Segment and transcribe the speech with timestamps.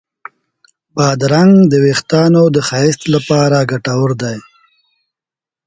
[0.95, 4.37] بادرنګ د وېښتانو د ښایست لپاره ګټور دی.